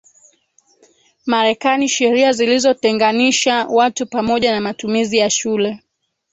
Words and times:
Marekani 1.25 1.89
Sheria 1.89 2.31
zilizotenganisha 2.31 3.65
watu 3.67 4.05
pamoja 4.07 4.51
na 4.51 4.61
matumizi 4.61 5.17
ya 5.17 5.29
shule 5.29 5.83